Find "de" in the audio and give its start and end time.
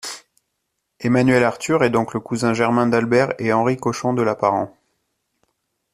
4.15-4.23